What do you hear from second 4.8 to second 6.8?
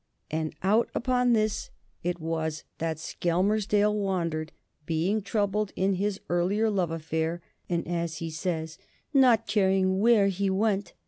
being troubled in his earlier